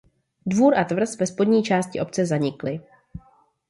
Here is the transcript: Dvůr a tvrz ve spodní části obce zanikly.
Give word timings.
Dvůr 0.45 0.75
a 0.77 0.83
tvrz 0.83 1.17
ve 1.17 1.27
spodní 1.27 1.63
části 1.63 1.99
obce 2.01 2.25
zanikly. 2.25 2.79